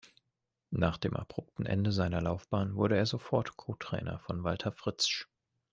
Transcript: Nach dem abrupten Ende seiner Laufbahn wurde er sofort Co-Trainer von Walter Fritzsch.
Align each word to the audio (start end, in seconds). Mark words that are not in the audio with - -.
Nach 0.71 0.97
dem 0.97 1.15
abrupten 1.15 1.67
Ende 1.67 1.91
seiner 1.91 2.23
Laufbahn 2.23 2.73
wurde 2.75 2.97
er 2.97 3.05
sofort 3.05 3.55
Co-Trainer 3.55 4.17
von 4.17 4.43
Walter 4.43 4.71
Fritzsch. 4.71 5.27